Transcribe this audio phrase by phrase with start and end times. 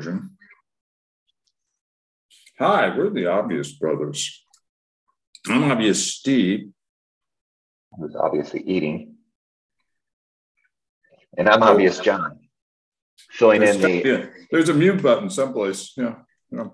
[0.00, 0.30] version.
[2.58, 4.44] Hi, we're the Obvious Brothers.
[5.48, 6.70] I'm Obvious Steve.
[7.98, 9.16] Who's obviously eating.
[11.36, 12.38] And I'm Obvious John.
[13.30, 14.02] Filling in the.
[14.04, 15.92] Yeah, there's a mute button someplace.
[15.96, 16.14] Yeah.
[16.50, 16.68] yeah.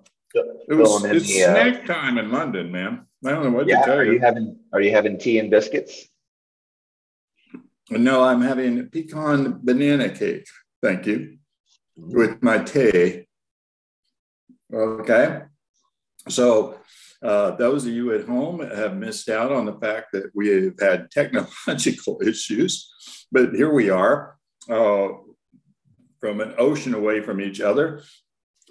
[0.69, 3.07] It was, it's the, uh, snack time in London, man.
[3.25, 4.13] I don't know what yeah, to tell are you.
[4.15, 6.07] you having Are you having tea and biscuits?
[7.91, 10.47] No, I'm having pecan banana cake.
[10.83, 11.39] Thank you.
[11.97, 13.27] With my tea.
[14.73, 15.43] Okay.
[16.29, 16.79] So,
[17.23, 20.79] uh, those of you at home have missed out on the fact that we have
[20.79, 22.93] had technological issues,
[23.33, 24.37] but here we are
[24.69, 25.09] uh,
[26.21, 28.03] from an ocean away from each other.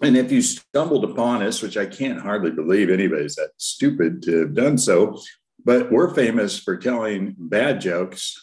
[0.01, 4.39] And if you stumbled upon us, which I can't hardly believe anybody's that stupid to
[4.41, 5.19] have done so,
[5.63, 8.35] but we're famous for telling bad jokes,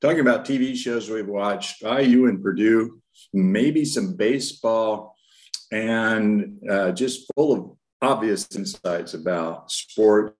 [0.00, 3.00] talking about TV shows we've watched, IU and Purdue,
[3.32, 5.16] maybe some baseball,
[5.70, 10.34] and uh, just full of obvious insights about sports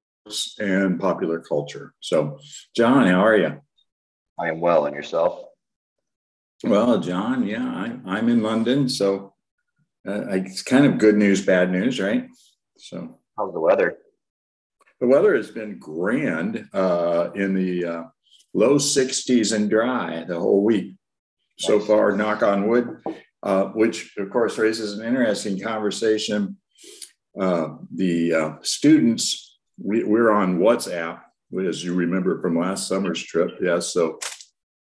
[0.58, 1.94] and popular culture.
[2.00, 2.38] So,
[2.76, 3.60] John, how are you?
[4.38, 5.44] I am well, and yourself?
[6.64, 9.34] Well, John, yeah, I, I'm in London, so
[10.06, 12.28] uh, it's kind of good news, bad news, right?
[12.76, 13.98] So, how's the weather?
[15.00, 18.02] The weather has been grand uh, in the uh,
[18.54, 20.97] low 60s and dry the whole week
[21.58, 23.02] so far, knock on wood,
[23.42, 26.56] uh, which of course raises an interesting conversation
[27.38, 31.20] uh, the uh, students, we, we're on WhatsApp,
[31.66, 33.50] as you remember from last summer's trip.
[33.60, 33.92] Yes.
[33.92, 34.18] So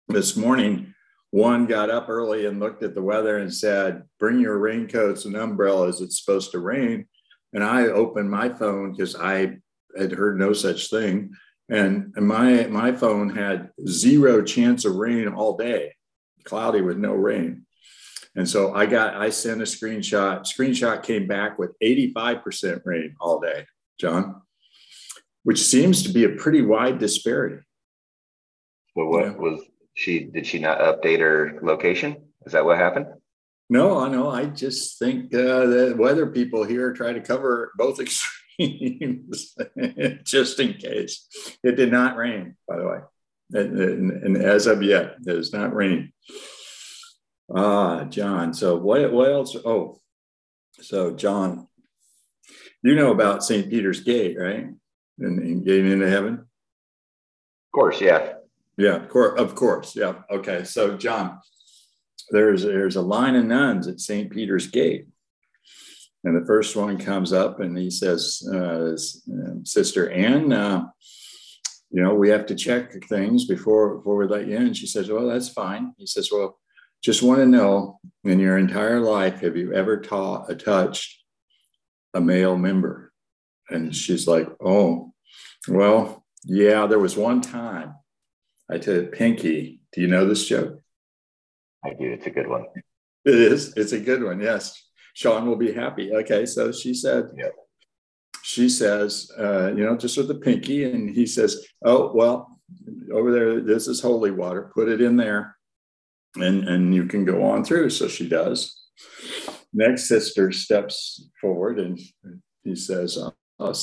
[0.07, 0.93] this morning,
[1.31, 5.35] one got up early and looked at the weather and said, Bring your raincoats and
[5.35, 5.99] umbrellas.
[5.99, 7.07] It's supposed to rain.
[7.53, 9.57] And I opened my phone because I
[9.97, 11.31] had heard no such thing.
[11.69, 15.94] And, and my, my phone had zero chance of rain all day,
[16.45, 17.65] cloudy with no rain.
[18.35, 20.41] And so I got, I sent a screenshot.
[20.41, 23.65] Screenshot came back with 85% rain all day,
[23.99, 24.41] John,
[25.43, 27.63] which seems to be a pretty wide disparity.
[28.95, 29.31] So what yeah.
[29.37, 29.61] was
[29.93, 32.17] she, did she not update her location?
[32.45, 33.07] Is that what happened?
[33.69, 34.29] No, I know.
[34.29, 37.99] I just think uh, the weather people here try to cover both
[38.59, 39.55] extremes
[40.23, 41.27] just in case.
[41.63, 42.99] It did not rain, by the way.
[43.53, 46.11] And, and, and as of yet, it is not raining.
[47.53, 48.53] Ah, John.
[48.53, 49.55] So what what else?
[49.65, 50.01] Oh,
[50.81, 51.67] so John,
[52.81, 53.69] you know about St.
[53.69, 54.67] Peter's Gate, right?
[55.19, 56.33] And, and getting into heaven?
[56.33, 58.33] Of course, yeah.
[58.77, 59.95] Yeah, of course.
[59.95, 60.15] Yeah.
[60.29, 60.63] Okay.
[60.63, 61.39] So John,
[62.31, 64.31] there's there's a line of nuns at St.
[64.31, 65.07] Peter's Gate.
[66.25, 68.97] And the first one comes up and he says, uh,
[69.63, 70.87] Sister Anne, uh,
[71.95, 74.73] you know, we have to check things before before we let you in.
[74.73, 75.93] She says, Well, that's fine.
[75.97, 76.59] He says, Well,
[77.01, 81.23] just want to know in your entire life, have you ever taught, touched
[82.13, 83.13] a male member?
[83.69, 85.13] And she's like, oh,
[85.69, 87.95] well, yeah, there was one time
[88.69, 89.79] I took Pinky.
[89.93, 90.81] Do you know this joke?
[91.85, 92.11] I do.
[92.11, 92.65] It's a good one.
[93.23, 93.73] It is.
[93.77, 94.41] It's a good one.
[94.41, 94.83] Yes.
[95.13, 96.11] Sean will be happy.
[96.13, 96.45] Okay.
[96.45, 97.53] So she said, yep.
[98.45, 100.83] She says, uh, you know, just with the pinky.
[100.83, 102.59] And he says, oh, well,
[103.11, 104.71] over there, this is holy water.
[104.73, 105.55] Put it in there
[106.37, 108.81] and and you can go on through so she does
[109.73, 111.99] next sister steps forward and
[112.63, 113.17] he says
[113.59, 113.73] uh,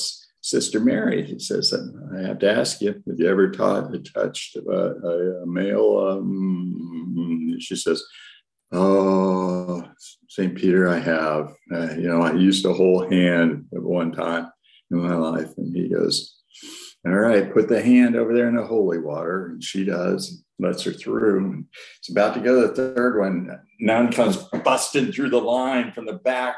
[0.41, 1.73] sister mary he says
[2.17, 7.57] i have to ask you have you ever taught touched a, a, a male um,
[7.59, 8.03] she says
[8.71, 9.83] oh
[10.27, 14.49] st peter i have uh, you know i used a whole hand at one time
[14.93, 16.39] in my life and he goes
[17.05, 20.83] all right put the hand over there in the holy water and she does lets
[20.83, 21.65] her through.
[21.99, 23.59] It's about to go to the third one.
[23.79, 26.55] Nun comes busting through the line from the back,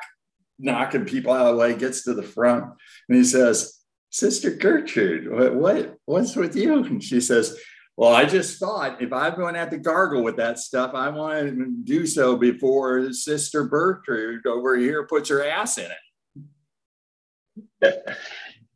[0.59, 2.65] knocking people out of the way, gets to the front,
[3.09, 3.79] and he says,
[4.11, 6.83] Sister Gertrude, what, what what's with you?
[6.85, 7.59] And she says,
[7.97, 11.09] Well, I just thought if I'm going to have to gargle with that stuff, I
[11.09, 15.97] want to do so before Sister Gertrude over here puts her ass in it.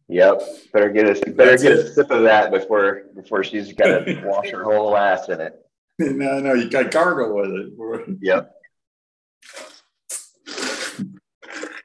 [0.10, 0.42] Yep.
[0.74, 1.86] Better get a better That's get it.
[1.86, 5.54] a sip of that before before she's got to wash her whole ass in it.
[6.00, 8.18] No, no, you got gargle with it.
[8.22, 8.56] Yep.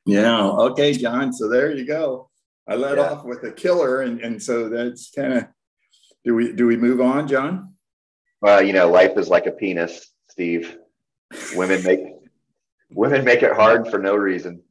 [0.07, 0.43] Yeah.
[0.43, 1.33] Okay, John.
[1.33, 2.31] So there you go.
[2.67, 3.11] I let yeah.
[3.11, 5.47] off with a killer, and, and so that's kind of.
[6.25, 7.75] Do we do we move on, John?
[8.41, 10.79] Well, you know, life is like a penis, Steve.
[11.55, 12.01] Women make
[12.91, 14.63] women make it hard for no reason.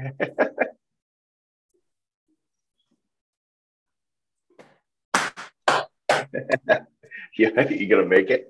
[7.36, 8.48] yeah, you gonna make it?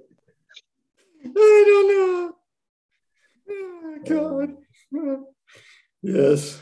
[1.24, 2.36] I don't know.
[3.50, 4.56] Oh, God.
[6.02, 6.60] Yes.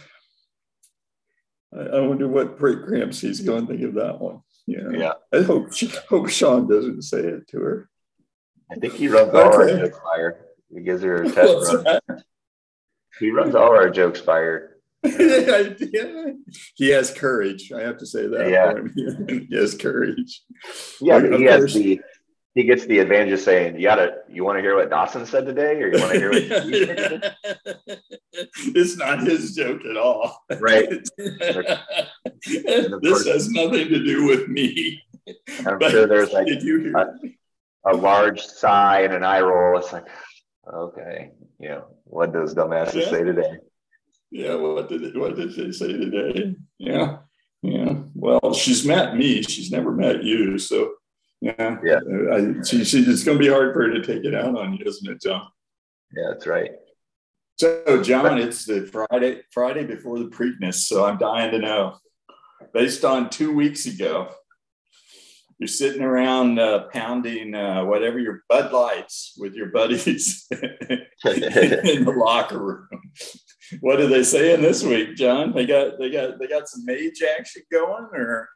[1.75, 4.40] I, I wonder what break cramps he's going to think of that one.
[4.67, 4.88] Yeah.
[4.90, 5.12] Yeah.
[5.32, 5.73] I hope
[6.08, 7.88] hope Sean doesn't say it to her.
[8.70, 10.46] I think he runs all our jokes by her.
[10.75, 12.00] He gives her a test run.
[13.19, 14.77] He runs all our jokes by her.
[16.74, 17.72] He has courage.
[17.72, 18.50] I have to say that.
[18.50, 18.74] Yeah.
[19.48, 20.42] he has courage.
[21.00, 22.00] Yeah, he has the
[22.54, 25.46] he gets the advantage of saying, "You gotta, you want to hear what Dawson said
[25.46, 27.30] today, or you want to hear what?" yeah,
[27.86, 27.94] yeah.
[28.74, 30.88] It's not his joke at all, right?
[31.18, 31.38] this
[33.26, 35.00] has nothing to do with me.
[35.66, 36.58] I'm but sure there's like a,
[37.86, 39.78] a, large sigh and an eye roll.
[39.78, 40.08] It's like,
[40.72, 41.30] okay,
[41.60, 43.10] you know, what does dumbasses yeah.
[43.10, 43.58] say today?
[44.30, 46.54] Yeah, what did it, what did they say today?
[46.78, 47.19] Yeah,
[47.62, 47.94] yeah.
[48.14, 49.42] Well, she's met me.
[49.42, 50.94] She's never met you, so
[51.40, 51.76] yeah.
[51.84, 52.00] Yeah.
[52.32, 54.75] I, she, she, it's going to be hard for her to take it out on
[54.75, 55.46] you, isn't it, John?
[56.14, 56.72] Yeah, that's right.
[57.58, 61.96] So, John, it's the Friday Friday before the Preakness, so I'm dying to know.
[62.72, 64.28] Based on two weeks ago,
[65.58, 72.14] you're sitting around uh, pounding uh, whatever your Bud Lights with your buddies in the
[72.16, 72.88] locker room.
[73.80, 75.52] What are they saying this week, John?
[75.52, 78.48] They got they got they got some mage action going, or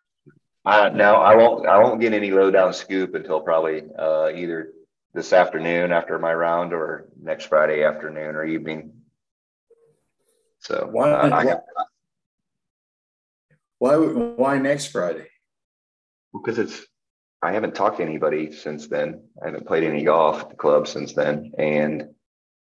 [0.64, 1.66] uh, no, I won't.
[1.66, 4.72] I won't get any lowdown scoop until probably uh, either
[5.12, 8.92] this afternoon after my round or next Friday afternoon or evening.
[10.60, 11.10] So why?
[11.10, 11.56] Uh,
[13.78, 13.96] why, why?
[13.96, 15.26] Why next Friday?
[16.32, 16.86] Because it's.
[17.44, 19.24] I haven't talked to anybody since then.
[19.42, 22.14] I haven't played any golf at the club since then, and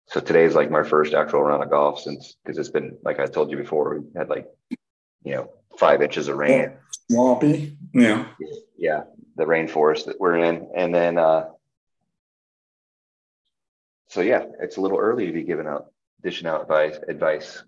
[0.08, 3.20] so today is like my first actual round of golf since because it's been like
[3.20, 4.00] I told you before.
[4.00, 4.48] We had like,
[5.24, 6.74] you know, five inches of rain
[7.10, 7.78] swampy.
[7.94, 8.28] Yeah.
[8.78, 9.04] Yeah.
[9.36, 10.70] The rainforest that we're in.
[10.76, 11.46] And then, uh,
[14.10, 15.88] so yeah, it's a little early to be giving out,
[16.22, 16.98] dishing out advice.
[17.08, 17.64] advice.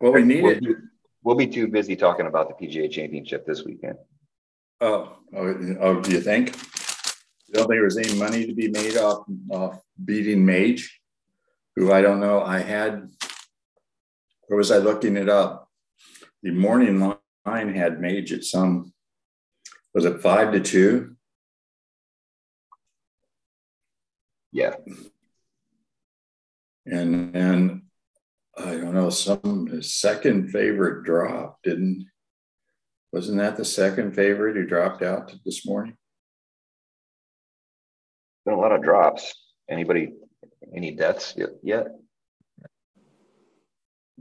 [0.00, 0.60] Well, we need we'll it.
[0.60, 0.74] Be,
[1.22, 3.98] we'll be too busy talking about the PGA championship this weekend.
[4.80, 6.56] Oh, oh, oh, do you think?
[7.46, 11.00] You don't think there's any money to be made off, off beating Mage,
[11.76, 12.42] who I don't know.
[12.42, 13.10] I had,
[14.48, 15.68] or was I looking it up?
[16.42, 16.98] The morning
[17.46, 18.92] line had Mage at some,
[19.94, 21.16] was it five to two?
[24.52, 24.74] Yeah.
[26.84, 27.82] And then
[28.56, 32.06] I don't know, some second favorite drop didn't,
[33.12, 35.96] wasn't that the second favorite who dropped out this morning?
[38.44, 39.32] Been a lot of drops.
[39.70, 40.12] Anybody,
[40.74, 41.86] any deaths yet?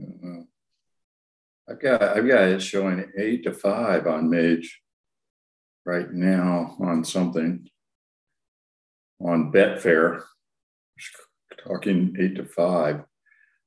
[0.01, 0.41] Uh-huh.
[1.69, 4.81] I've got I've got it showing eight to five on Mage
[5.85, 7.67] right now on something
[9.21, 10.23] on Betfair,
[11.65, 13.03] talking eight to five.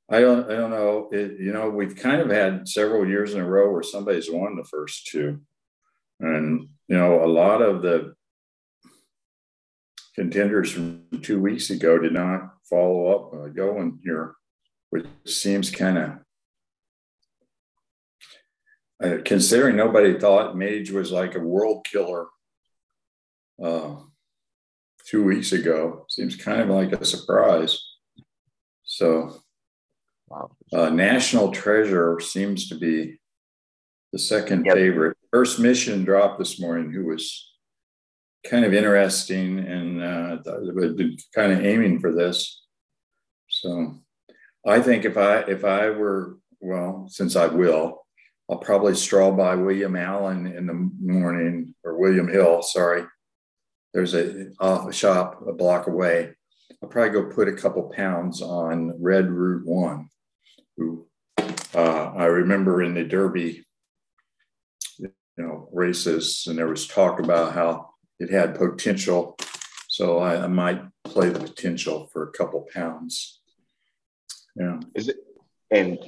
[0.09, 1.09] I don't I don't know.
[1.11, 4.55] It, you know, we've kind of had several years in a row where somebody's won
[4.55, 5.41] the first two,
[6.19, 8.13] and you know, a lot of the
[10.15, 14.35] contenders from two weeks ago did not follow up uh, going here,
[14.89, 16.11] which seems kind of
[19.03, 22.27] uh, considering nobody thought Mage was like a world killer
[23.63, 23.95] uh,
[25.05, 27.77] two weeks ago, seems kind of like a surprise.
[28.83, 29.41] So,
[30.73, 33.19] uh, National Treasure seems to be
[34.13, 34.75] the second yep.
[34.75, 35.17] favorite.
[35.31, 37.53] First Mission dropped this morning, who was
[38.49, 40.37] kind of interesting and uh,
[41.33, 42.63] kind of aiming for this.
[43.49, 44.01] So,
[44.65, 48.05] I think if I if I were well, since I will,
[48.49, 53.03] I'll probably stroll by William Allen in the morning or William Hill, sorry.
[53.93, 56.33] There's a off a shop a block away.
[56.83, 60.09] I'll probably go put a couple pounds on Red Route One,
[60.77, 61.07] who
[61.73, 63.65] uh, I remember in the Derby,
[64.99, 69.37] you know, races, and there was talk about how it had potential.
[69.87, 73.41] So I, I might play the potential for a couple pounds.
[74.55, 74.79] Yeah.
[74.93, 75.17] Is it
[75.71, 75.99] and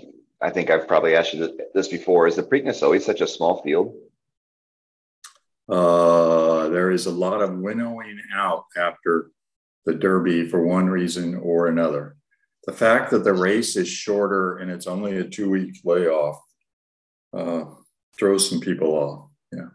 [0.42, 2.28] I think I've probably asked you this before.
[2.28, 3.96] Is the Preakness always such a small field?
[5.68, 9.32] Uh, there is a lot of winnowing out after
[9.86, 12.16] the Derby for one reason or another.
[12.66, 16.40] The fact that the race is shorter and it's only a two week layoff
[17.34, 17.66] uh,
[18.18, 19.30] throws some people off.
[19.52, 19.70] Yeah.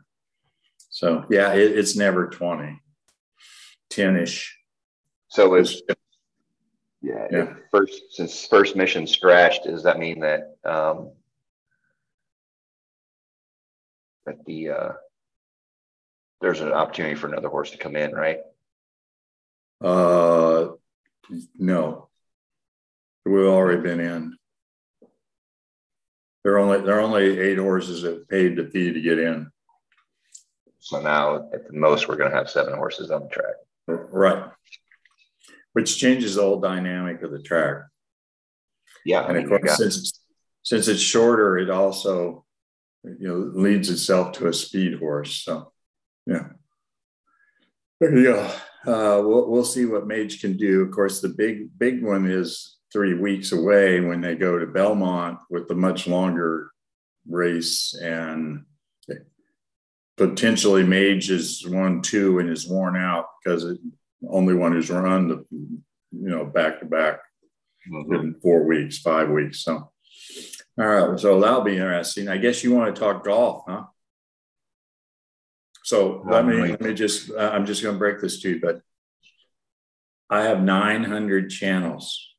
[0.93, 2.79] So, yeah, it, it's never 20,
[3.91, 4.57] 10 ish.
[5.29, 5.81] So it's
[7.01, 7.27] yeah.
[7.31, 7.55] yeah.
[7.71, 11.13] First, since first mission scratched, does that mean that um,
[14.27, 14.93] that the uh,
[16.43, 18.41] there's an opportunity for another horse to come in, right?
[19.83, 20.73] Uh,
[21.59, 22.09] No.
[23.25, 24.37] We've already been in.
[26.45, 29.51] There are only there are only eight horses that paid the fee to get in.
[30.83, 33.55] So now at the most, we're gonna have seven horses on the track.
[33.87, 34.51] Right.
[35.75, 37.85] Which changes the whole dynamic of the track.
[39.05, 39.21] Yeah.
[39.21, 40.21] I And mean, of course, got- since it's,
[40.65, 42.45] since it's shorter, it also,
[43.05, 45.37] you know, leads itself to a speed horse.
[45.45, 45.73] So,
[46.27, 46.49] yeah.
[48.01, 48.41] There you go.
[48.85, 50.83] Uh, we'll, we'll see what Mage can do.
[50.83, 55.39] Of course, the big, big one is three weeks away when they go to Belmont
[55.49, 56.71] with the much longer
[57.29, 58.65] race and
[60.17, 63.79] potentially Mage is one, two, and is worn out because it
[64.29, 65.81] only one who's run the, you
[66.13, 67.19] know, back to back
[67.91, 68.21] Mhm.
[68.21, 69.65] in four weeks, five weeks.
[69.65, 69.91] So,
[70.79, 71.19] all right.
[71.19, 72.29] So that'll be interesting.
[72.29, 73.85] I guess you want to talk golf, huh?
[75.83, 77.31] So let me let me just.
[77.33, 78.83] uh, I'm just going to break this to you, but
[80.31, 82.35] I have 900 channels.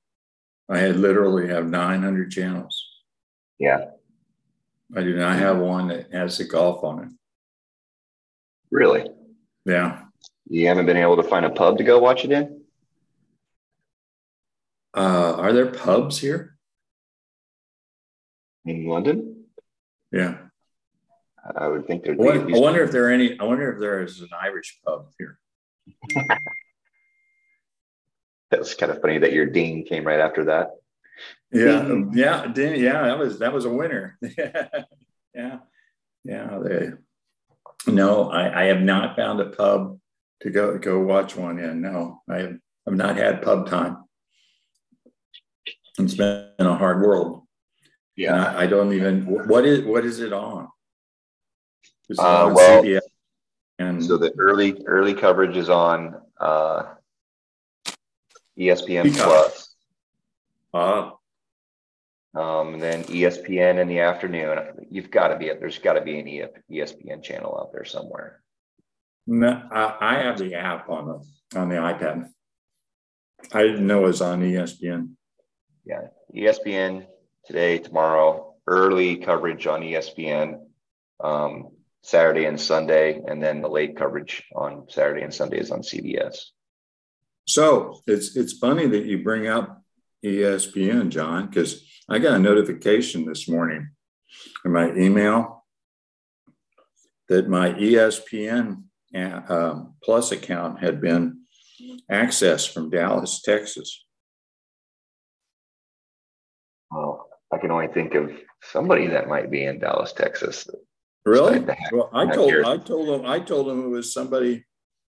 [0.69, 2.89] I had literally have 900 channels.
[3.59, 3.89] Yeah,
[4.95, 7.09] I do not have one that has the golf on it.
[8.73, 9.07] Really.
[9.65, 10.01] Yeah.
[10.49, 12.61] You haven't been able to find a pub to go watch it in?
[14.95, 16.57] Uh, are there pubs here?
[18.65, 19.45] In London?
[20.11, 20.37] Yeah.
[21.55, 22.55] I would think there'd I be.
[22.55, 23.37] I wonder if there are any.
[23.37, 25.39] I wonder if there is an Irish pub here.
[28.49, 30.75] That's kind of funny that your dean came right after that.
[31.51, 33.01] Yeah, yeah, yeah.
[33.03, 34.17] That was that was a winner.
[35.35, 35.57] yeah,
[36.23, 36.59] yeah.
[36.63, 36.91] They,
[37.87, 39.99] no, I, I have not found a pub
[40.41, 41.81] to go go watch one in.
[41.81, 43.97] No, I have I've not had pub time.
[45.99, 47.43] It's been a hard world.
[48.17, 49.25] And I, I don't even.
[49.25, 50.67] What is what is it on?
[52.09, 53.01] Is it Uh, on well, CBS?
[53.79, 56.93] And So the early early coverage is on uh,
[58.57, 59.23] ESPN Peacock.
[59.25, 59.75] Plus,
[60.73, 61.13] ah,
[62.35, 64.87] um, and then ESPN in the afternoon.
[64.89, 68.41] You've got to be there's got to be an ESPN channel out there somewhere.
[69.27, 72.29] no, I, I have the app on the on the iPad.
[73.51, 75.11] I didn't know it was on ESPN.
[75.85, 77.05] Yeah, ESPN
[77.45, 80.61] today, tomorrow, early coverage on ESPN,
[81.21, 81.69] um,
[82.01, 86.37] Saturday and Sunday, and then the late coverage on Saturday and Sunday is on CBS.
[87.45, 89.82] So it's it's funny that you bring up
[90.23, 93.89] ESPN, John, because I got a notification this morning
[94.65, 95.65] in my email
[97.29, 98.83] that my ESPN
[99.15, 101.41] uh, um, Plus account had been
[102.11, 104.05] accessed from Dallas, Texas.
[106.91, 110.67] Well, I can only think of somebody that might be in Dallas, Texas.
[111.25, 111.59] Really?
[111.59, 114.65] Hack- Well, I told I told them I told them it was somebody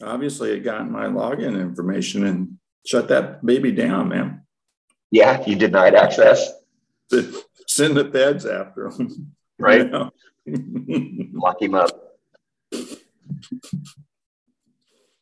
[0.03, 4.46] obviously had gotten my login information and shut that baby down, man.
[5.11, 6.53] Yeah, you denied access,
[7.69, 9.33] Send the feds after them.
[9.59, 9.91] right?
[10.47, 11.91] Lock him up.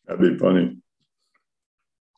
[0.06, 0.78] That'd be funny.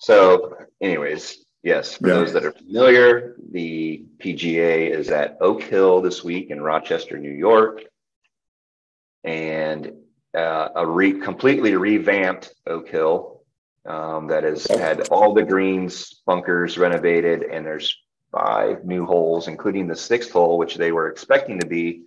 [0.00, 2.14] So, anyways, yes, for Yeah.
[2.14, 7.30] those that are familiar, the PGA is at Oak Hill this week in Rochester, New
[7.32, 7.82] York.
[9.24, 9.92] And
[10.36, 13.35] uh, a re- completely revamped Oak Hill
[13.86, 17.96] um, that has had all the greens, bunkers renovated, and there's
[18.32, 22.04] five new holes, including the sixth hole, which they were expecting to be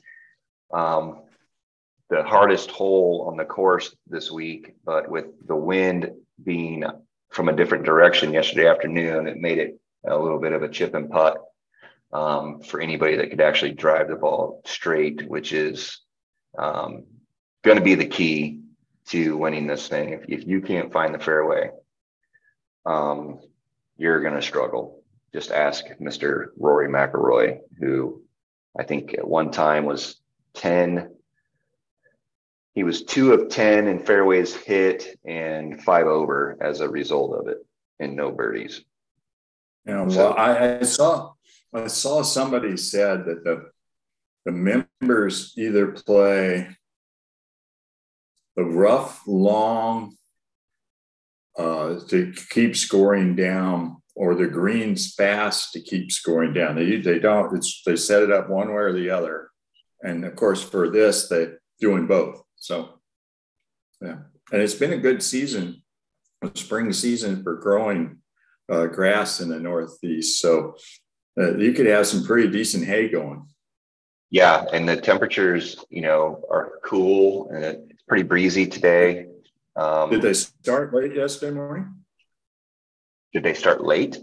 [0.74, 1.21] um,
[2.09, 4.75] the hardest hole on the course this week.
[4.83, 6.12] But with the wind
[6.43, 6.83] being
[7.29, 10.93] from a different direction yesterday afternoon, it made it a little bit of a chip
[10.95, 11.41] and putt
[12.12, 16.00] um, for anybody that could actually drive the ball straight, which is
[16.57, 17.05] um,
[17.63, 18.62] going to be the key
[19.10, 20.10] to winning this thing.
[20.10, 21.72] If, if you can't find the fairway,
[22.86, 23.39] um,
[23.98, 25.04] you're going to struggle.
[25.34, 26.48] Just ask Mr.
[26.58, 28.24] Rory McIlroy, who
[28.78, 30.16] I think at one time was
[30.56, 31.12] 10.
[32.74, 37.48] He was two of 10 in fairways hit and five over as a result of
[37.48, 37.58] it
[38.00, 38.82] and no birdies.
[39.86, 41.34] Yeah, So- well, I, I saw
[41.72, 43.70] I saw somebody said that the
[44.46, 46.75] the members either play
[48.60, 50.18] the rough long
[51.58, 56.75] uh, to keep scoring down or the greens fast to keep scoring down.
[56.75, 59.50] They they don't it's they set it up one way or the other,
[60.01, 62.44] and of course for this they doing both.
[62.58, 63.00] So
[64.01, 64.18] yeah,
[64.51, 65.82] and it's been a good season,
[66.44, 68.18] a spring season for growing
[68.70, 70.42] uh, grass in the Northeast.
[70.42, 70.75] So
[71.39, 73.48] uh, you could have some pretty decent hay going.
[74.31, 79.27] Yeah, and the temperatures, you know, are cool and it's pretty breezy today.
[79.75, 81.95] Um, Did they start late yesterday morning?
[83.33, 84.17] Did they start late?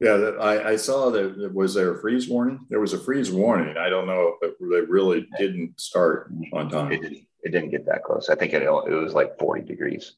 [0.00, 1.52] Yeah, I, I saw that.
[1.54, 2.66] Was there a freeze warning?
[2.68, 3.76] There was a freeze warning.
[3.78, 6.92] I don't know if they really didn't start on time.
[6.92, 8.28] It didn't, it didn't get that close.
[8.28, 10.12] I think it, it was like 40 degrees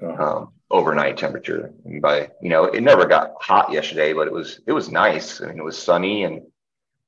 [0.00, 0.16] oh.
[0.16, 1.72] um, overnight temperature.
[1.84, 5.40] And by you know, it never got hot yesterday, but it was it was nice.
[5.40, 6.42] I mean, it was sunny and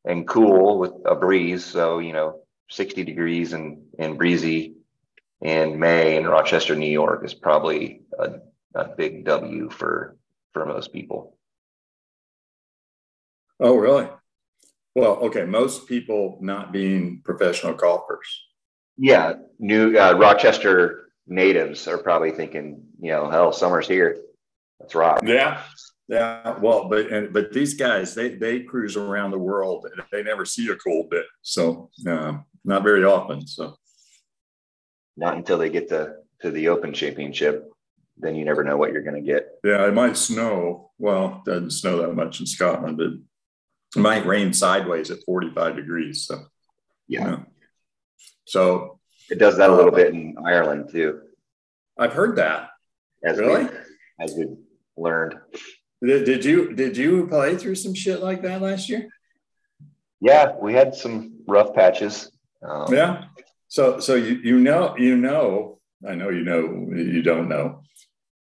[0.04, 1.64] and cool with a breeze.
[1.64, 2.40] So you know,
[2.70, 4.74] 60 degrees and and breezy
[5.40, 8.40] in May in Rochester, New York is probably a,
[8.74, 10.16] a big W for
[10.52, 11.36] for most people.
[13.58, 14.08] Oh, really?
[14.94, 15.44] Well, okay.
[15.44, 18.42] Most people not being professional golfers.
[18.96, 24.18] Yeah, new uh, Rochester natives are probably thinking, you know, hell, summer's here.
[24.80, 25.20] Let's rock.
[25.24, 25.62] Yeah,
[26.10, 26.58] yeah.
[26.58, 29.86] Well, but and, but these guys, they they cruise around the world.
[30.12, 33.46] They never see a cold bit, so uh, not very often.
[33.46, 33.76] So
[35.16, 37.70] not until they get to to the Open Championship,
[38.18, 39.48] then you never know what you're going to get.
[39.64, 40.90] Yeah, it might snow.
[40.98, 43.12] Well, it doesn't snow that much in Scotland, but
[43.96, 46.26] it might rain sideways at 45 degrees.
[46.26, 46.38] So,
[47.08, 47.20] yeah.
[47.20, 47.44] You know.
[48.46, 49.00] So
[49.30, 51.20] it does that a little uh, bit in Ireland too.
[51.98, 52.70] I've heard that.
[53.24, 53.64] As really?
[53.64, 53.70] We,
[54.20, 54.46] as we
[54.96, 55.34] learned.
[56.02, 59.08] Did, did you did you play through some shit like that last year?
[60.20, 62.30] Yeah, we had some rough patches.
[62.62, 63.24] Um, yeah.
[63.68, 67.82] So so you you know you know I know you know you don't know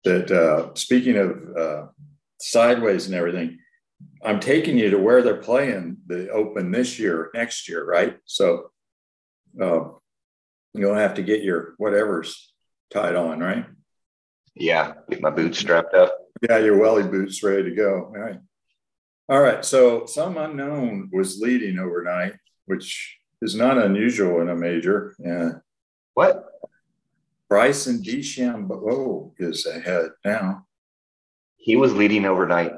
[0.05, 1.87] that uh, speaking of uh,
[2.41, 3.59] sideways and everything,
[4.23, 8.19] I'm taking you to where they're playing the Open this year, next year, right?
[8.25, 8.71] So
[9.61, 9.89] uh,
[10.75, 12.53] you'll have to get your whatever's
[12.91, 13.67] tied on, right?
[14.55, 16.17] Yeah, get my boots strapped up.
[16.43, 18.13] Yeah, your welly boots ready to go.
[18.15, 18.39] All right.
[19.29, 19.65] All right.
[19.65, 22.35] So some unknown was leading overnight,
[22.67, 25.15] which is not unusual in a major.
[25.19, 25.51] Yeah.
[26.15, 26.45] What?
[27.49, 30.67] Bryson DeChambeau is ahead now.
[31.57, 32.73] He was leading overnight.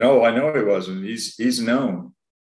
[0.00, 1.04] No, I know he wasn't.
[1.04, 2.12] He's he's known.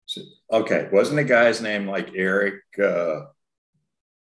[0.06, 2.62] So, okay, wasn't the guy's name like Eric?
[2.82, 3.26] Uh,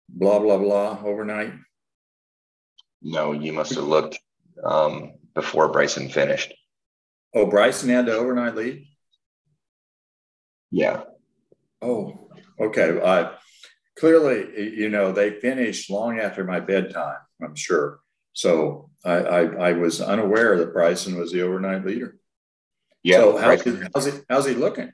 [0.08, 1.52] blah blah blah overnight.
[3.02, 4.18] No, you must have looked
[4.62, 6.54] um, before Bryson finished.
[7.34, 8.86] Oh, Bryson had the overnight lead.
[10.70, 11.02] Yeah.
[11.82, 13.00] Oh, okay.
[13.00, 13.32] Uh,
[13.98, 17.18] clearly, you know, they finished long after my bedtime.
[17.42, 18.00] I'm sure.
[18.32, 22.16] So I, I, I was unaware that Bryson was the overnight leader.
[23.02, 23.18] Yeah.
[23.18, 24.92] So how's, he, how's, he, how's he looking?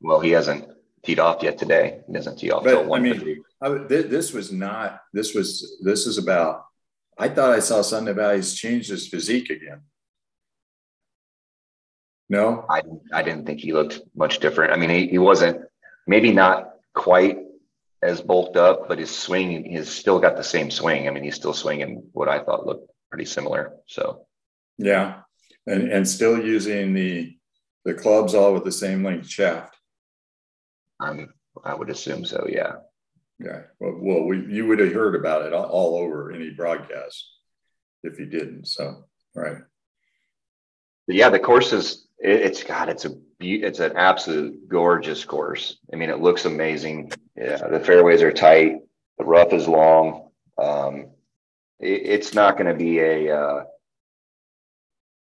[0.00, 0.68] Well, he hasn't
[1.04, 2.00] teed off yet today.
[2.06, 3.00] He doesn't tee off till one.
[3.00, 5.00] I mean, I, this was not.
[5.12, 5.80] This was.
[5.82, 6.64] This is about.
[7.18, 9.82] I thought I saw Sunday Valley's changed his physique again.
[12.28, 14.72] No, I I didn't think he looked much different.
[14.72, 15.62] I mean, he, he wasn't
[16.06, 17.38] maybe not quite
[18.02, 21.06] as bulked up, but his swing he's still got the same swing.
[21.06, 23.74] I mean, he's still swinging what I thought looked pretty similar.
[23.86, 24.26] So
[24.78, 25.20] yeah,
[25.66, 27.36] and and still using the
[27.84, 29.76] the clubs all with the same length shaft.
[31.00, 32.46] I'm I would assume so.
[32.48, 32.76] Yeah.
[33.42, 33.62] Yeah.
[33.80, 37.28] Well, well we you would have heard about it all, all over any broadcast
[38.02, 38.66] if you didn't.
[38.66, 39.58] So right.
[41.06, 45.78] But yeah, the course is it, it's got it's a it's an absolute gorgeous course.
[45.92, 47.12] I mean, it looks amazing.
[47.36, 48.76] Yeah, the fairways are tight.
[49.18, 50.30] The rough is long.
[50.58, 51.08] Um,
[51.80, 53.64] it, it's not going to be a uh,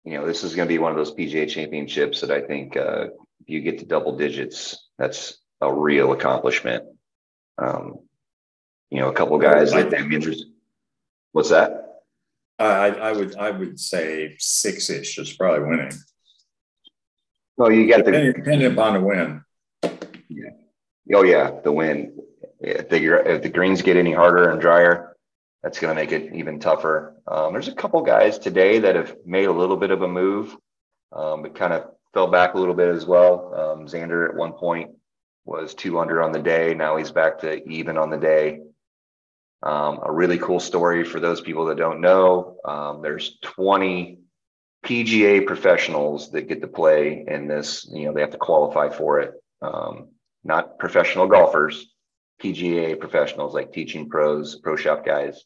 [0.07, 2.77] you know, this is going to be one of those PGA championships that I think
[2.77, 3.07] uh,
[3.45, 6.85] you get to double digits, that's a real accomplishment.
[7.57, 7.99] Um,
[8.89, 9.73] you know, a couple guys.
[9.73, 10.35] I, that, I mean,
[11.31, 12.01] what's that?
[12.59, 15.91] I, I would I would say six ish is probably winning.
[17.57, 19.43] Well, you got depending, the depending upon the win.
[20.29, 20.49] Yeah.
[21.13, 22.19] Oh yeah, the win.
[22.59, 25.15] If the, if the greens get any harder and drier,
[25.61, 27.15] that's going to make it even tougher.
[27.27, 30.55] Um, there's a couple guys today that have made a little bit of a move,
[31.11, 33.53] um, but kind of fell back a little bit as well.
[33.53, 34.91] Um, Xander at one point
[35.47, 36.73] was two under on the day.
[36.73, 38.59] Now he's back to even on the day.
[39.63, 42.57] Um, a really cool story for those people that don't know.
[42.65, 44.19] Um, there's 20
[44.85, 47.87] PGA professionals that get to play in this.
[47.91, 49.33] You know, they have to qualify for it.
[49.61, 50.09] Um,
[50.43, 51.87] not professional golfers,
[52.41, 55.43] PGA professionals like teaching pros, pro shop guys.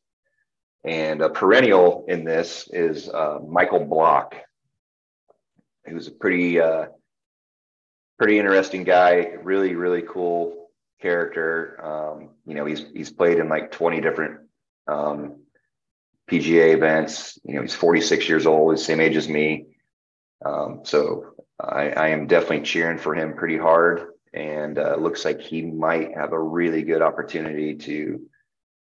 [0.83, 4.35] And a perennial in this is uh, Michael Block,
[5.85, 6.87] who's a pretty uh,
[8.21, 9.33] pretty interesting guy.
[9.41, 10.69] Really, really cool
[11.01, 11.83] character.
[11.83, 14.41] Um, you know, he's he's played in like 20 different
[14.87, 15.37] um,
[16.29, 17.39] PGA events.
[17.43, 19.65] You know, he's 46 years old, he's same age as me.
[20.45, 25.39] Um, so I, I, am definitely cheering for him pretty hard and uh, looks like
[25.39, 28.27] he might have a really good opportunity to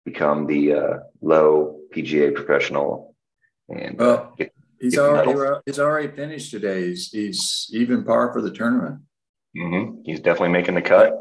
[0.07, 3.15] become the uh, low PGA professional
[3.69, 6.87] and uh, get, He's already he's already finished today.
[6.87, 9.03] He's he's even par for the tournament.
[9.57, 10.03] Mm-hmm.
[10.05, 11.15] He's definitely making the cut.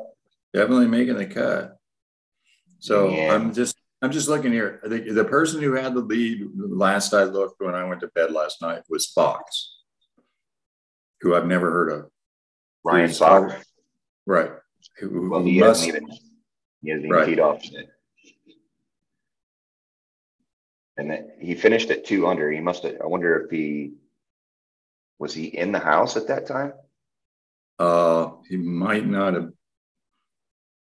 [0.54, 1.78] Definitely making the cut.
[2.80, 3.34] So yeah.
[3.34, 4.80] I'm just I'm just looking here.
[4.84, 8.32] The, the person who had the lead last I looked when I went to bed
[8.32, 9.78] last night was Fox,
[11.22, 12.12] who I've never heard of.
[12.84, 13.54] Ryan Fox.
[14.26, 14.52] Right.
[15.00, 16.18] Who, well, he must, hasn't even
[16.82, 17.26] he hasn't right.
[17.26, 17.86] teed off yet.
[20.98, 22.52] And then he finished at two under.
[22.52, 22.96] He must have.
[23.02, 23.94] I wonder if he
[25.18, 26.74] was he in the house at that time.
[27.80, 29.52] Uh, he might not have.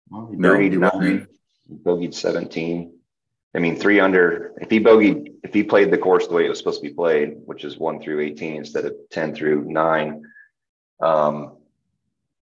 [0.10, 1.28] Well, he no, nine,
[1.72, 2.96] bogeyed seventeen.
[3.56, 4.54] I mean, three under.
[4.60, 6.94] If he bogeyed, if he played the course the way it was supposed to be
[6.94, 10.24] played, which is one through eighteen instead of ten through nine,
[11.00, 11.58] um,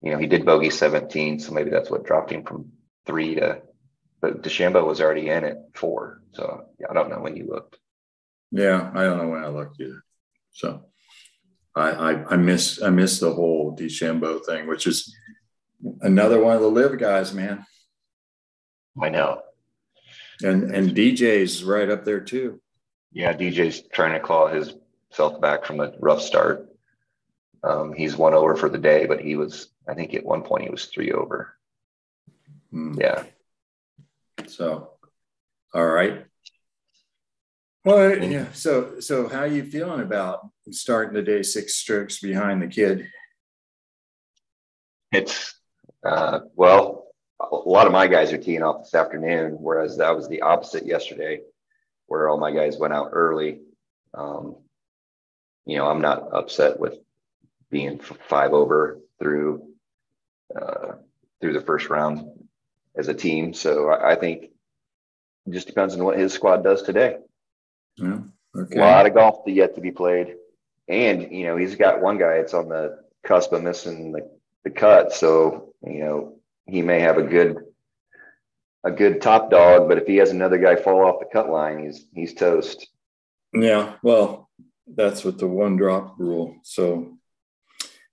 [0.00, 2.72] you know, he did bogey seventeen, so maybe that's what dropped him from
[3.06, 3.62] three to.
[4.20, 7.76] But DeChambeau was already in at four, so yeah, I don't know when you looked.
[8.50, 10.04] Yeah, I don't know when I looked either.
[10.52, 10.84] So
[11.74, 15.14] I I, I miss I miss the whole DeChambeau thing, which is
[16.00, 17.64] another one of the LIV guys, man.
[19.00, 19.42] I know.
[20.42, 22.60] And and DJ's right up there too.
[23.12, 26.68] Yeah, DJ's trying to claw himself back from a rough start.
[27.64, 30.64] Um, he's one over for the day, but he was, I think at one point
[30.64, 31.56] he was three over.
[32.70, 32.94] Hmm.
[32.98, 33.24] Yeah.
[34.46, 34.90] So,
[35.74, 36.26] all right.
[37.84, 38.46] Well, yeah.
[38.52, 43.08] So, so how are you feeling about starting the day six strokes behind the kid?
[45.10, 45.54] It's
[46.04, 47.08] uh, well,
[47.40, 50.86] a lot of my guys are teeing off this afternoon, whereas that was the opposite
[50.86, 51.40] yesterday,
[52.06, 53.60] where all my guys went out early.
[54.14, 54.56] Um,
[55.66, 56.94] you know, I'm not upset with
[57.70, 59.68] being five over through
[60.54, 60.92] uh,
[61.40, 62.28] through the first round
[62.96, 63.54] as a team.
[63.54, 64.44] So I, I think
[65.46, 67.16] it just depends on what his squad does today.
[67.96, 68.20] Yeah.
[68.56, 68.78] Okay.
[68.78, 70.36] A lot of golf yet to be played.
[70.88, 74.28] And, you know, he's got one guy that's on the cusp of missing the,
[74.64, 75.12] the cut.
[75.12, 77.64] So, you know, he may have a good
[78.84, 81.84] a good top dog, but if he has another guy fall off the cut line,
[81.84, 82.88] he's he's toast.
[83.52, 84.50] Yeah, well,
[84.86, 86.56] that's with the one drop rule.
[86.62, 87.18] So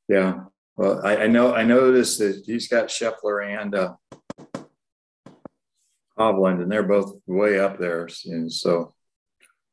[0.08, 0.42] yeah.
[0.76, 3.96] Well, I, I know I noticed that he's got Scheffler and uh
[6.18, 8.08] Hovland, and they're both way up there.
[8.26, 8.94] And so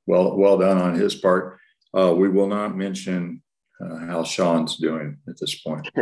[0.07, 1.59] well well done on his part.
[1.97, 3.43] Uh, we will not mention
[3.81, 5.89] uh, how Sean's doing at this point.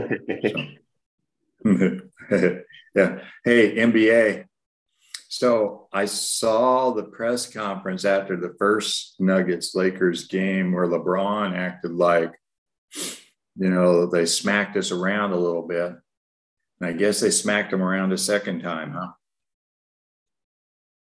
[1.64, 3.18] yeah.
[3.44, 4.44] Hey, NBA.
[5.28, 11.92] So I saw the press conference after the first Nuggets Lakers game where LeBron acted
[11.92, 12.32] like,
[13.56, 15.92] you know, they smacked us around a little bit.
[16.80, 19.12] And I guess they smacked him around a second time, huh?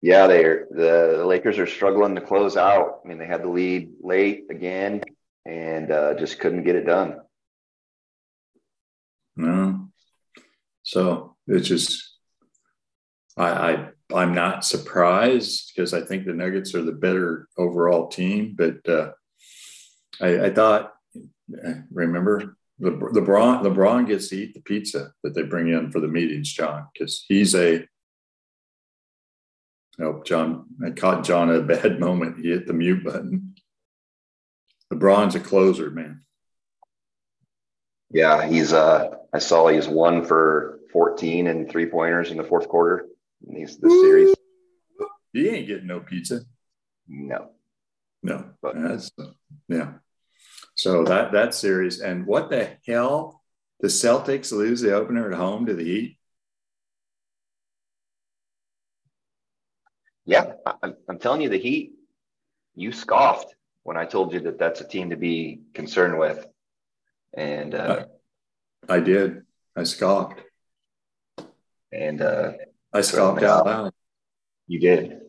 [0.06, 3.00] Yeah, they're the, the, Lakers are struggling to close out.
[3.04, 5.02] I mean, they had the lead late again
[5.48, 7.22] and uh, just couldn't get it done.
[9.36, 9.90] No,
[10.84, 12.18] so it's just
[13.36, 18.54] I, I I'm not surprised because I think the Nuggets are the better overall team,
[18.56, 19.10] but uh,
[20.22, 20.94] I, I thought
[21.92, 26.08] remember the LeBron LeBron gets to eat the pizza that they bring in for the
[26.08, 27.88] meetings, John, because he's a
[30.00, 32.38] Oh, John, I caught John at a bad moment.
[32.40, 33.56] He hit the mute button.
[34.94, 36.22] LeBron's a closer, man.
[38.12, 42.70] Yeah, he's uh I saw he's one for 14 and three pointers in the fourth
[42.70, 43.08] quarter
[43.48, 44.36] in these this series.
[45.34, 46.42] He ain't getting no pizza.
[47.08, 47.50] No.
[48.24, 48.46] No.
[48.62, 49.12] But that's
[49.68, 49.94] yeah.
[50.76, 53.42] So that that series and what the hell?
[53.82, 56.18] The Celtics lose the opener at home to the Heat.
[60.26, 61.94] Yeah, I'm, I'm telling you, the Heat,
[62.76, 66.46] you scoffed when I told you that that's a team to be concerned with.
[67.38, 68.06] And uh,
[68.90, 69.44] I, I did.
[69.76, 70.42] I scoffed.
[71.92, 72.54] And uh,
[72.92, 73.94] I scoffed out loud.
[74.68, 75.22] You did.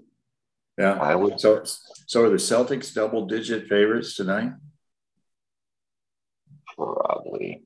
[0.78, 0.94] Yeah.
[0.94, 1.40] I would.
[1.40, 1.62] So,
[2.06, 4.52] so are the Celtics double digit favorites tonight?
[6.74, 7.64] Probably.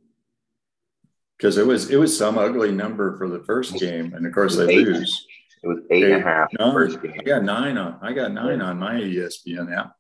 [1.37, 4.57] Because it was it was some ugly number for the first game, and of course
[4.57, 4.87] they eight.
[4.87, 5.27] lose.
[5.63, 6.73] It was eight, eight and a half nine.
[6.73, 7.15] first game.
[7.19, 7.99] I got nine on.
[8.03, 9.95] I got nine on my ESPN app.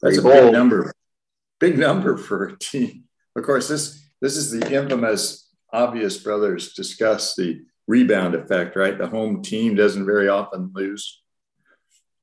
[0.00, 0.92] That's a big number.
[1.58, 3.04] Big number for a team.
[3.36, 8.96] Of course, this this is the infamous obvious brothers discuss the rebound effect, right?
[8.96, 11.22] The home team doesn't very often lose,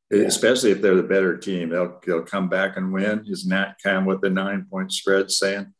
[0.09, 0.23] yeah.
[0.23, 1.69] especially if they're the better team.
[1.69, 3.25] They'll they'll come back and win.
[3.27, 5.71] Isn't that kind of what the nine point spread saying?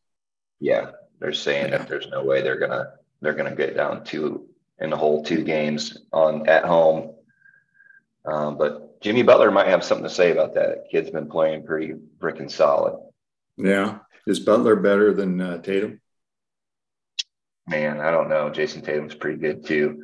[0.60, 1.80] Yeah, they're saying yeah.
[1.80, 4.48] that there's no way they're gonna they're gonna get down two
[4.80, 7.16] in the whole two games on at home.
[8.26, 10.86] Um, but Jimmy Butler might have something to say about that.
[10.92, 13.00] Kid's been playing pretty freaking solid.
[13.58, 14.00] Yeah.
[14.26, 16.02] Is Butler better than uh, Tatum?
[17.68, 18.50] Man, I don't know.
[18.50, 20.04] Jayson Tatum's pretty good too.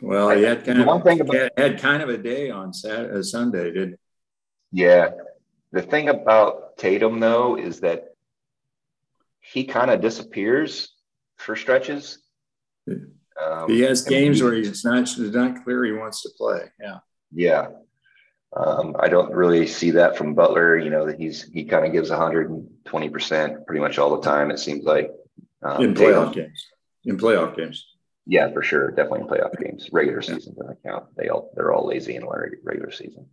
[0.00, 3.18] Well, he had kind, of, one thing about, had kind of a day on Saturday,
[3.18, 4.00] uh, Sunday, didn't?
[4.70, 5.10] Yeah.
[5.72, 8.14] The thing about Tatum, though, is that
[9.40, 10.92] he kind of disappears
[11.36, 12.18] for stretches.
[13.42, 16.62] Um, he has games where he's not it's not clear he wants to play.
[16.80, 16.98] Yeah.
[17.32, 17.68] Yeah.
[18.56, 20.78] Um, I don't really see that from Butler.
[20.78, 24.50] You know that he's he kind of gives 120 percent pretty much all the time.
[24.50, 25.10] It seems like
[25.62, 26.66] um, in playoff Tatum, games.
[27.04, 27.86] In playoff games.
[28.26, 28.90] Yeah, for sure.
[28.90, 29.88] Definitely in playoff games.
[29.92, 31.04] Regular season doesn't count.
[31.16, 33.26] They all they're all lazy in regular season.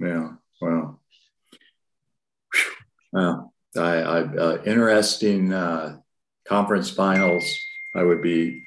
[0.00, 0.32] Yeah.
[0.60, 1.00] Well.
[3.10, 5.98] Well, I, I uh, interesting uh,
[6.46, 7.44] conference finals.
[7.94, 8.64] I would be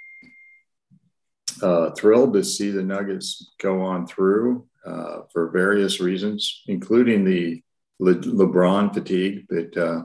[1.61, 7.61] uh, thrilled to see the Nuggets go on through uh, for various reasons, including the
[7.99, 9.45] Le- LeBron fatigue.
[9.49, 10.03] But uh,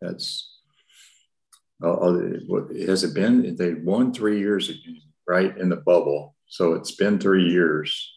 [0.00, 0.58] that's
[1.82, 2.20] uh, uh,
[2.86, 3.56] has it been?
[3.56, 4.70] They won three years
[5.26, 6.36] right in the bubble.
[6.46, 8.12] So it's been three years.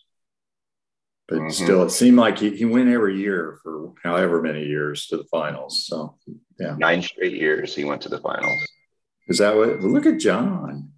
[1.28, 1.49] But mm-hmm.
[1.49, 5.23] still, it seemed like he, he went every year for however many years to the
[5.25, 5.86] finals.
[5.88, 6.17] So,
[6.60, 6.75] yeah.
[6.78, 8.60] Nine straight years he went to the finals.
[9.28, 9.80] Is that what?
[9.80, 10.91] Well, look at John.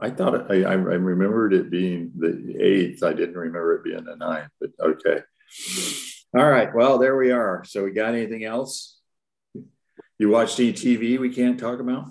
[0.00, 3.02] I thought I, I remembered it being the eighth.
[3.02, 5.22] I didn't remember it being the ninth, but okay.
[6.36, 6.74] All right.
[6.74, 7.64] Well, there we are.
[7.64, 8.98] So, we got anything else?
[10.18, 12.06] You watched any TV we can't talk about?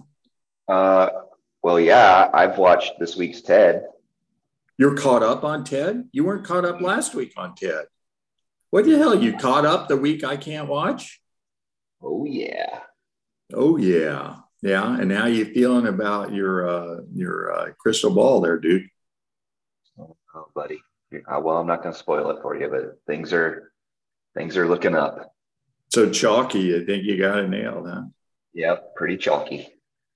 [0.68, 1.10] Uh,
[1.64, 3.84] well, yeah, I've watched this week's Ted.
[4.78, 6.08] You're caught up on Ted?
[6.12, 7.86] You weren't caught up last week on Ted.
[8.70, 9.16] What the hell?
[9.16, 11.22] You caught up the week I can't watch?
[12.02, 12.80] Oh, yeah.
[13.54, 14.38] Oh, yeah.
[14.62, 15.00] Yeah.
[15.00, 18.88] And how you feeling about your uh, your uh, crystal ball there, dude?
[20.00, 20.82] Oh, buddy.
[21.14, 23.72] Uh, well, I'm not going to spoil it for you, but things are
[24.36, 25.34] things are looking up.
[25.92, 28.04] So chalky, I think you got it nailed, huh?
[28.54, 29.68] Yep, pretty chalky.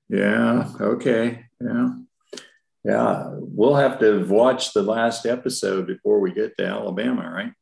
[0.08, 0.70] Yeah.
[0.80, 1.46] Okay.
[1.60, 1.90] Yeah.
[2.84, 3.30] Yeah.
[3.32, 7.54] We'll have to watch the last episode before we get to Alabama, right?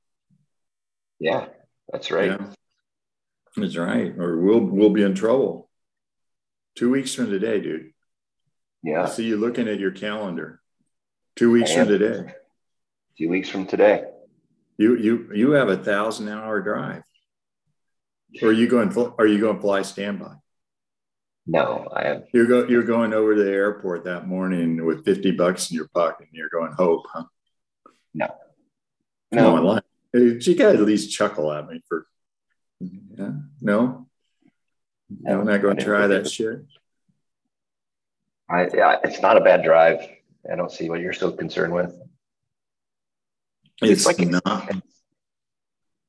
[1.20, 1.46] Yeah,
[1.92, 2.32] that's right.
[2.32, 2.48] Yeah.
[3.56, 4.14] That's right.
[4.18, 5.70] Or we'll we'll be in trouble.
[6.76, 7.92] Two weeks from today, dude.
[8.84, 9.04] Yeah.
[9.04, 10.62] I see you looking at your calendar.
[11.36, 12.34] Two weeks from today.
[13.18, 14.04] Two weeks from today.
[14.78, 17.04] You you you have a thousand hour drive.
[18.42, 18.96] Or are you going?
[19.20, 20.36] Are you going to fly standby?
[21.46, 22.24] No, I have.
[22.34, 22.68] You're go.
[22.68, 26.34] You're going over to the airport that morning with fifty bucks in your pocket, and
[26.34, 27.26] you're going hope, huh?
[28.14, 28.28] No.
[29.32, 29.80] No, no.
[30.14, 32.06] You got to at least chuckle at me for.
[32.80, 33.32] Yeah.
[33.62, 34.08] No.
[35.20, 36.64] No, I'm not going to try that shit.
[38.50, 40.00] I yeah, it's not a bad drive.
[40.50, 41.94] I don't see what you're so concerned with.
[43.82, 44.72] It's, it's like not.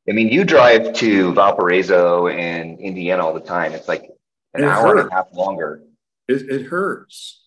[0.09, 3.73] I mean, you drive to Valparaiso and Indiana all the time.
[3.73, 4.11] It's like
[4.55, 5.03] an it hour hurts.
[5.03, 5.83] and a half longer.
[6.29, 7.41] It, it hurts.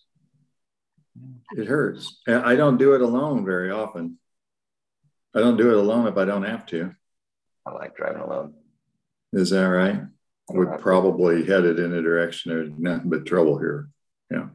[1.56, 2.18] It hurts.
[2.26, 4.18] I don't do it alone very often.
[5.34, 6.94] I don't do it alone if I don't have to.
[7.66, 8.54] I like driving alone.
[9.32, 10.00] Is that right?
[10.48, 13.88] We're probably headed in a direction of nothing but trouble here.
[14.30, 14.48] Yeah.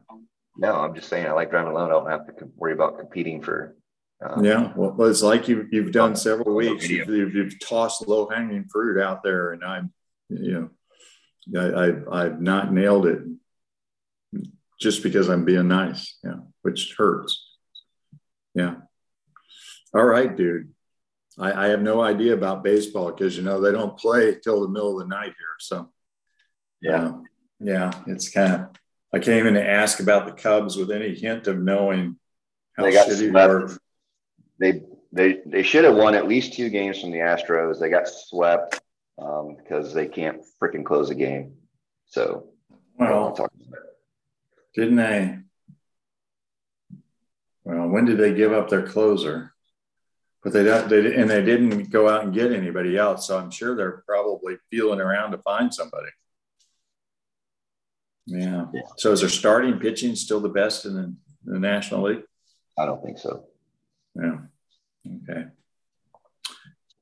[0.56, 1.90] No, I'm just saying I like driving alone.
[1.90, 3.74] I don't have to worry about competing for
[4.24, 6.88] um, yeah, well, it's like you've you've done several weeks.
[6.88, 9.92] You've, you've, you've tossed low hanging fruit out there, and I'm,
[10.28, 10.70] you
[11.52, 13.22] know, I, I've, I've not nailed it
[14.80, 16.18] just because I'm being nice.
[16.22, 17.48] Yeah, which hurts.
[18.54, 18.76] Yeah.
[19.94, 20.72] All right, dude.
[21.38, 24.68] I, I have no idea about baseball because you know they don't play till the
[24.68, 25.56] middle of the night here.
[25.58, 25.90] So,
[26.80, 27.18] yeah, uh,
[27.60, 28.60] yeah, it's kind of.
[29.14, 32.16] I can't even ask about the Cubs with any hint of knowing
[32.76, 33.78] how they got shitty
[34.58, 37.78] they they they should have won at least two games from the Astros.
[37.78, 38.80] They got swept
[39.18, 41.54] um, because they can't freaking close a game.
[42.06, 42.48] So,
[42.98, 43.36] well,
[44.74, 45.38] didn't they?
[47.64, 49.51] Well, when did they give up their closer?
[50.42, 50.88] But they don't.
[50.88, 53.28] They and they didn't go out and get anybody else.
[53.28, 56.08] So I'm sure they're probably feeling around to find somebody.
[58.26, 58.66] Yeah.
[58.72, 58.82] yeah.
[58.96, 62.22] So is their starting pitching still the best in the, the National League?
[62.78, 63.44] I don't think so.
[64.14, 64.38] Yeah.
[65.28, 65.46] Okay.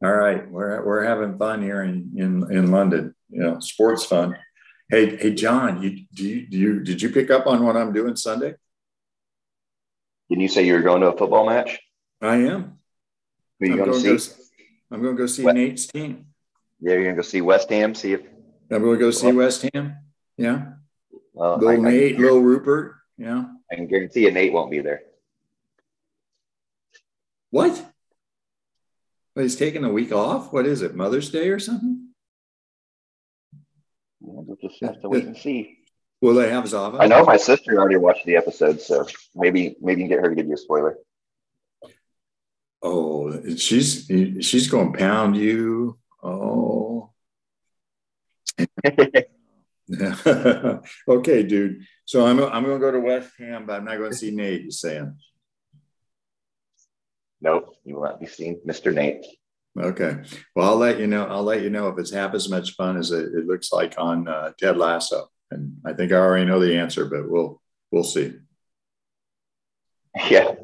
[0.02, 3.14] All right, we're we're having fun here in in in London.
[3.28, 4.34] You know, sports fun.
[4.88, 7.92] Hey, hey, John, you do you, do you did you pick up on what I'm
[7.92, 8.54] doing Sunday?
[10.30, 11.80] Didn't you say you were going to a football match?
[12.22, 12.79] I am.
[13.60, 14.30] Who you going, to see?
[14.30, 14.42] Go,
[14.90, 16.26] I'm going to go see West, Nate's team.
[16.80, 17.94] Yeah, you're going to go see West Ham.
[17.94, 18.22] See if
[18.70, 19.96] I'm going to go see West Ham.
[20.36, 20.72] Yeah.
[21.32, 22.96] Well, little I, Nate, I, little Rupert.
[23.18, 23.44] Yeah.
[23.70, 25.02] I can guarantee you, Nate won't be there.
[27.50, 27.72] What?
[29.36, 30.52] Well, he's taking a week off.
[30.52, 30.94] What is it?
[30.94, 32.08] Mother's Day or something?
[34.20, 35.78] We'll just have to wait and see.
[36.20, 36.98] Will they have Zava?
[36.98, 40.28] I know my sister already watched the episode, so maybe maybe you can get her
[40.28, 40.98] to give you a spoiler.
[42.82, 44.06] Oh, she's
[44.40, 45.98] she's going to pound you.
[46.22, 47.10] Oh.
[51.08, 51.84] okay, dude.
[52.04, 54.30] So I'm I'm going to go to West Ham, but I'm not going to see
[54.30, 54.62] Nate.
[54.62, 55.16] You saying?
[57.42, 58.92] Nope, you will not be seen, Mr.
[58.94, 59.24] Nate.
[59.78, 60.16] Okay.
[60.54, 61.26] Well, I'll let you know.
[61.26, 63.94] I'll let you know if it's half as much fun as it, it looks like
[63.98, 65.28] on uh, Ted Lasso.
[65.50, 68.34] And I think I already know the answer, but we'll we'll see.
[70.28, 70.54] Yeah,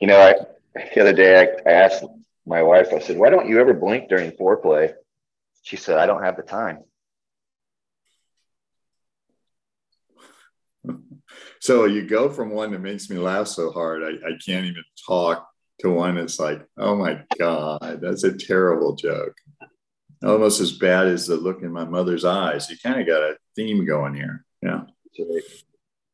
[0.00, 0.34] you know, I
[0.74, 2.04] the other day I, I asked
[2.46, 2.88] my wife.
[2.92, 4.94] I said, "Why don't you ever blink during foreplay?"
[5.62, 6.80] She said, "I don't have the time."
[11.60, 14.84] so you go from one that makes me laugh so hard, I, I can't even
[15.06, 15.48] talk
[15.80, 19.34] to one that's like, oh my God, that's a terrible joke.
[20.24, 22.70] Almost as bad as the look in my mother's eyes.
[22.70, 24.44] You kind of got a theme going here.
[24.62, 24.82] Yeah.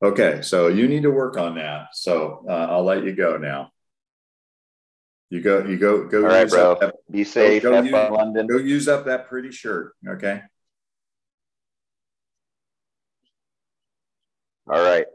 [0.03, 0.41] Okay.
[0.41, 1.89] So you need to work on that.
[1.93, 3.71] So uh, I'll let you go now.
[5.31, 6.23] You go, you go, go.
[6.23, 6.79] All right, bro.
[6.81, 7.63] That, Be safe.
[7.63, 8.47] Go, go use, London.
[8.47, 9.95] Go use up that pretty shirt.
[10.07, 10.43] Okay.
[14.71, 15.07] All right.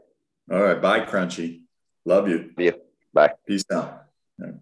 [0.50, 0.80] All right.
[0.80, 1.62] Bye, Crunchy.
[2.04, 2.50] Love you.
[2.56, 2.74] See you.
[3.12, 3.32] Bye.
[3.46, 4.04] Peace out.
[4.38, 4.52] Yeah.